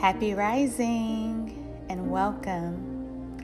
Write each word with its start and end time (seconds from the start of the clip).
Happy 0.00 0.32
Rising 0.32 1.84
and 1.90 2.10
welcome. 2.10 3.36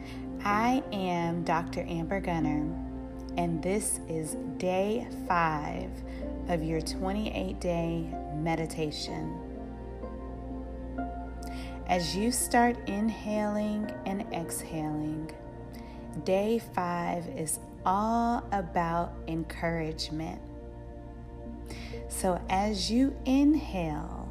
I 0.43 0.82
am 0.90 1.45
Dr. 1.45 1.84
Amber 1.86 2.18
Gunner, 2.18 2.66
and 3.36 3.62
this 3.62 4.00
is 4.09 4.39
day 4.57 5.07
five 5.29 5.90
of 6.48 6.62
your 6.62 6.80
28 6.80 7.61
day 7.61 8.11
meditation. 8.36 9.39
As 11.89 12.16
you 12.16 12.32
start 12.32 12.79
inhaling 12.88 13.93
and 14.07 14.23
exhaling, 14.32 15.30
day 16.25 16.59
five 16.75 17.29
is 17.36 17.59
all 17.84 18.43
about 18.50 19.12
encouragement. 19.29 20.40
So 22.09 22.40
as 22.48 22.90
you 22.90 23.14
inhale, 23.26 24.25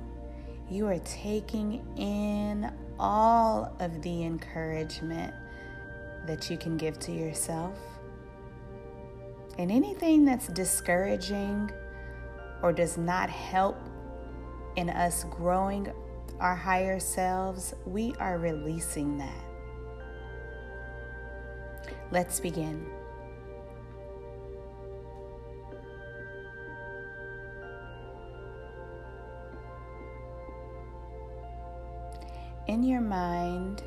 you 0.70 0.88
are 0.88 1.00
taking 1.00 1.86
in 1.98 2.72
all 3.00 3.76
of 3.80 4.02
the 4.02 4.24
encouragement 4.24 5.34
that 6.26 6.50
you 6.50 6.58
can 6.58 6.78
give 6.78 6.98
to 7.00 7.12
yourself. 7.12 7.78
And 9.58 9.72
anything 9.72 10.26
that's 10.26 10.48
discouraging 10.48 11.72
or 12.62 12.74
does 12.74 12.98
not 12.98 13.30
help 13.30 13.78
in 14.76 14.90
us 14.90 15.26
growing 15.26 15.92
our 16.40 16.56
higher 16.56 17.00
selves, 17.00 17.74
we 17.86 18.14
are 18.20 18.38
releasing 18.38 19.18
that. 19.18 19.44
Let's 22.12 22.40
begin. 22.40 22.86
In 32.68 32.84
your 32.84 33.02
mind, 33.02 33.84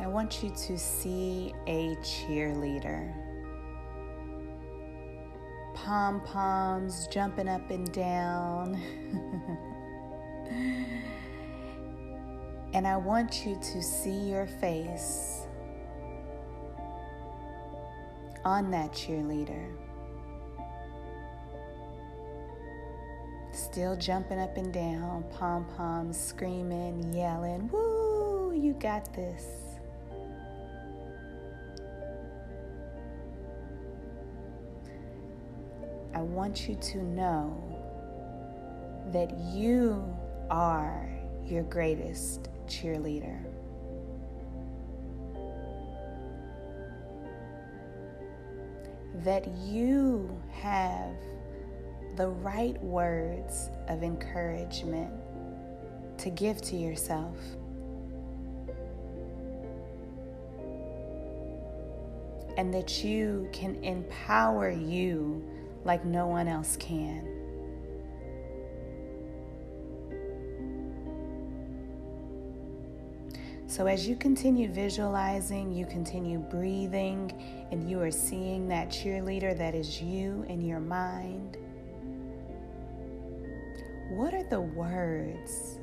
I 0.00 0.06
want 0.06 0.42
you 0.42 0.50
to 0.50 0.78
see 0.78 1.52
a 1.66 1.96
cheerleader. 1.96 3.12
Pom 5.74 6.22
poms 6.22 7.06
jumping 7.12 7.48
up 7.48 7.70
and 7.70 7.92
down. 7.92 8.74
and 12.72 12.86
I 12.86 12.96
want 12.96 13.44
you 13.44 13.56
to 13.56 13.82
see 13.82 14.30
your 14.30 14.46
face 14.46 15.42
on 18.44 18.70
that 18.70 18.92
cheerleader. 18.92 19.83
Still 23.54 23.96
jumping 23.96 24.38
up 24.38 24.56
and 24.56 24.72
down, 24.72 25.24
pom 25.30 25.64
poms, 25.76 26.18
screaming, 26.18 27.12
yelling, 27.12 27.68
Woo, 27.70 28.52
you 28.52 28.72
got 28.74 29.12
this. 29.14 29.44
I 36.14 36.20
want 36.20 36.68
you 36.68 36.76
to 36.76 37.02
know 37.02 37.60
that 39.12 39.36
you 39.52 40.04
are 40.50 41.08
your 41.44 41.64
greatest 41.64 42.48
cheerleader. 42.66 43.44
That 49.24 49.46
you 49.58 50.40
have 50.52 51.16
the 52.16 52.28
right 52.28 52.80
words 52.82 53.70
of 53.88 54.02
encouragement 54.02 55.12
to 56.18 56.30
give 56.30 56.60
to 56.62 56.76
yourself. 56.76 57.36
And 62.56 62.72
that 62.72 63.02
you 63.02 63.48
can 63.52 63.82
empower 63.82 64.70
you 64.70 65.42
like 65.84 66.04
no 66.04 66.26
one 66.28 66.46
else 66.46 66.76
can. 66.76 67.34
So, 73.66 73.86
as 73.86 74.06
you 74.06 74.14
continue 74.14 74.68
visualizing, 74.68 75.72
you 75.72 75.84
continue 75.84 76.38
breathing, 76.38 77.32
and 77.72 77.90
you 77.90 78.00
are 78.02 78.10
seeing 78.12 78.68
that 78.68 78.88
cheerleader 78.88 79.58
that 79.58 79.74
is 79.74 80.00
you 80.00 80.44
in 80.48 80.60
your 80.60 80.78
mind 80.78 81.56
what 84.14 84.32
are 84.32 84.44
the 84.44 84.60
words 84.60 85.78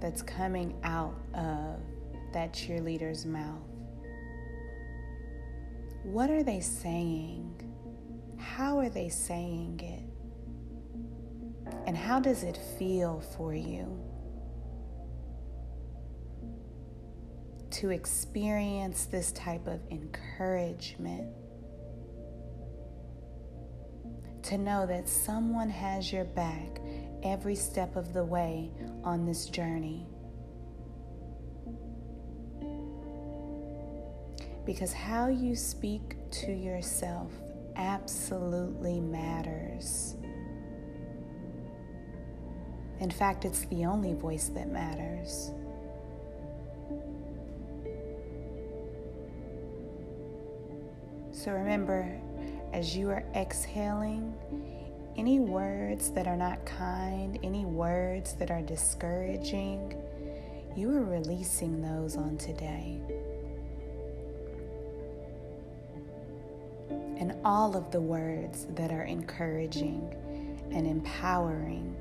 that's 0.00 0.22
coming 0.22 0.74
out 0.82 1.14
of 1.34 1.78
that 2.32 2.52
cheerleader's 2.52 3.26
mouth? 3.26 3.68
What 6.04 6.30
are 6.30 6.42
they 6.42 6.60
saying? 6.60 7.60
How 8.38 8.78
are 8.78 8.88
they 8.88 9.08
saying 9.08 9.80
it? 9.80 10.02
And 11.86 11.96
how 11.96 12.18
does 12.18 12.42
it 12.42 12.58
feel 12.78 13.20
for 13.36 13.54
you 13.54 14.00
to 17.70 17.90
experience 17.90 19.04
this 19.04 19.32
type 19.32 19.66
of 19.66 19.80
encouragement? 19.90 21.28
To 24.44 24.58
know 24.58 24.86
that 24.86 25.08
someone 25.08 25.70
has 25.70 26.12
your 26.12 26.24
back 26.24 26.80
every 27.22 27.54
step 27.54 27.96
of 27.96 28.12
the 28.12 28.24
way 28.24 28.70
on 29.04 29.24
this 29.26 29.46
journey. 29.46 30.06
Because 34.64 34.92
how 34.92 35.28
you 35.28 35.56
speak 35.56 36.16
to 36.30 36.52
yourself 36.52 37.32
absolutely 37.76 39.00
matters. 39.00 40.16
In 43.00 43.10
fact, 43.10 43.44
it's 43.44 43.64
the 43.66 43.84
only 43.84 44.14
voice 44.14 44.48
that 44.54 44.70
matters. 44.70 45.50
So 51.32 51.50
remember, 51.50 52.16
as 52.72 52.96
you 52.96 53.10
are 53.10 53.24
exhaling, 53.34 54.32
any 55.22 55.38
words 55.38 56.10
that 56.10 56.26
are 56.26 56.36
not 56.36 56.66
kind, 56.66 57.38
any 57.44 57.64
words 57.64 58.32
that 58.40 58.50
are 58.50 58.60
discouraging, 58.60 59.94
you 60.74 60.90
are 60.90 61.04
releasing 61.04 61.80
those 61.80 62.16
on 62.16 62.36
today. 62.38 62.98
And 66.90 67.36
all 67.44 67.76
of 67.76 67.92
the 67.92 68.00
words 68.00 68.66
that 68.74 68.90
are 68.90 69.04
encouraging 69.04 70.12
and 70.72 70.88
empowering, 70.88 71.94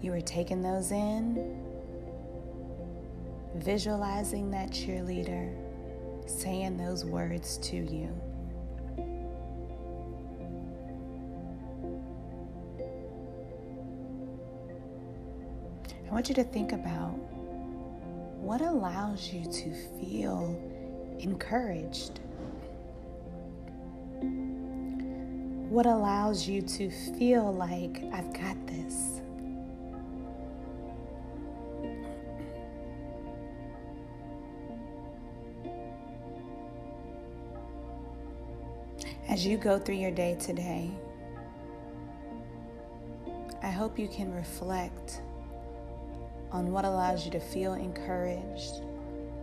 you 0.00 0.12
are 0.12 0.20
taking 0.20 0.62
those 0.62 0.92
in, 0.92 1.60
visualizing 3.56 4.52
that 4.52 4.70
cheerleader, 4.70 5.52
saying 6.24 6.76
those 6.76 7.04
words 7.04 7.58
to 7.64 7.76
you. 7.78 8.08
I 16.08 16.12
want 16.12 16.28
you 16.28 16.34
to 16.36 16.44
think 16.44 16.72
about 16.72 17.14
what 18.38 18.60
allows 18.60 19.32
you 19.32 19.44
to 19.44 19.74
feel 19.98 20.56
encouraged. 21.18 22.20
What 25.68 25.86
allows 25.86 26.46
you 26.46 26.62
to 26.62 26.90
feel 27.18 27.52
like, 27.52 28.04
I've 28.12 28.32
got 28.32 28.56
this. 28.68 29.20
As 39.28 39.44
you 39.44 39.56
go 39.56 39.78
through 39.78 39.96
your 39.96 40.12
day 40.12 40.36
today, 40.38 40.88
I 43.60 43.70
hope 43.70 43.98
you 43.98 44.06
can 44.06 44.32
reflect 44.32 45.20
on 46.52 46.70
what 46.72 46.84
allows 46.84 47.24
you 47.24 47.30
to 47.32 47.40
feel 47.40 47.74
encouraged, 47.74 48.82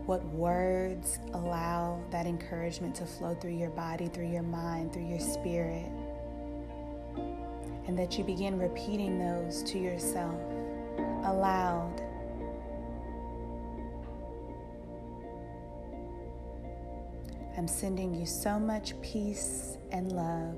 what 0.06 0.24
words 0.26 1.20
allow 1.34 2.02
that 2.12 2.26
encouragement 2.26 2.96
to 2.96 3.06
flow 3.06 3.36
through 3.36 3.56
your 3.58 3.70
body, 3.72 4.08
through 4.08 4.30
your 4.30 4.44
mind, 4.44 4.94
through 4.94 5.08
your 5.08 5.20
spirit, 5.20 5.90
and 7.88 7.98
that 7.98 8.18
you 8.18 8.24
begin 8.24 8.58
repeating 8.58 9.20
those 9.20 9.64
to 9.64 9.78
yourself 9.78 10.40
aloud. 11.26 12.02
I'm 17.56 17.68
sending 17.68 18.16
you 18.16 18.26
so 18.26 18.60
much 18.60 19.00
peace 19.02 19.78
and 19.92 20.12
love. 20.12 20.58